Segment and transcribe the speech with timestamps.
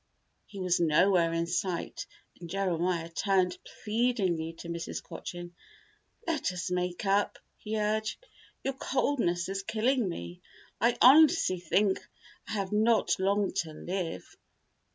[0.47, 2.07] He was nowhere in sight
[2.39, 5.03] and Jeremiah turned pleadingly to Mrs.
[5.03, 5.53] Cochin.
[6.25, 8.25] "Let us make up," he urged.
[8.63, 10.41] "Your coldness is killing me.
[10.81, 11.99] I honestly think
[12.47, 14.35] I have not long to live."